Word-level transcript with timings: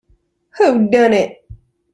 Who 0.57 0.89
Done 0.89 1.13
It? 1.13 1.45